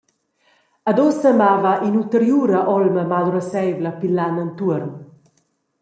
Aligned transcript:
Ed 0.89 0.97
ussa 1.07 1.31
mava 1.41 1.73
in’ulteriura 1.87 2.59
olma 2.75 3.03
malruasseivla 3.13 3.91
pil 3.99 4.13
lan 4.17 4.35
entuorn. 4.43 4.91